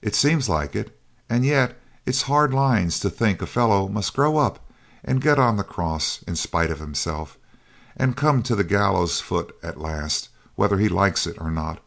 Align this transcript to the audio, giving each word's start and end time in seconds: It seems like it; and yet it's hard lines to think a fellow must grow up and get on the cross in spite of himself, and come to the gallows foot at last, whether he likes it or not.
It 0.00 0.14
seems 0.14 0.48
like 0.48 0.76
it; 0.76 0.96
and 1.28 1.44
yet 1.44 1.76
it's 2.04 2.22
hard 2.30 2.54
lines 2.54 3.00
to 3.00 3.10
think 3.10 3.42
a 3.42 3.46
fellow 3.48 3.88
must 3.88 4.14
grow 4.14 4.36
up 4.38 4.64
and 5.02 5.20
get 5.20 5.40
on 5.40 5.56
the 5.56 5.64
cross 5.64 6.22
in 6.24 6.36
spite 6.36 6.70
of 6.70 6.78
himself, 6.78 7.36
and 7.96 8.16
come 8.16 8.44
to 8.44 8.54
the 8.54 8.62
gallows 8.62 9.20
foot 9.20 9.56
at 9.64 9.80
last, 9.80 10.28
whether 10.54 10.78
he 10.78 10.88
likes 10.88 11.26
it 11.26 11.36
or 11.40 11.50
not. 11.50 11.82